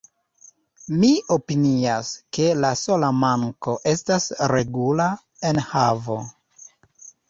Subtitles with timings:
[1.03, 2.09] Mi opinias,
[2.39, 5.11] ke la sola manko estas regula
[5.55, 6.23] enhavo.